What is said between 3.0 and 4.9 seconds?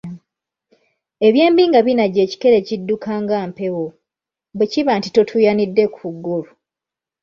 nga mpewo, bwe